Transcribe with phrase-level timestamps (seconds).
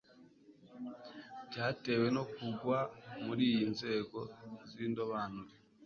[1.49, 2.79] byatewe no kugwa
[3.25, 4.19] muriyi nzego
[4.71, 5.53] zindobanure